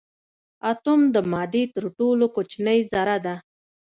اتوم 0.71 1.01
د 1.15 1.17
مادې 1.31 1.63
تر 1.75 1.83
ټولو 1.97 2.25
کوچنۍ 2.35 2.79
ذره 2.91 3.17
ده. 3.25 3.35